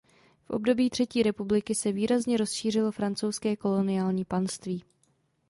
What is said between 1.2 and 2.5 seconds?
republiky se výrazně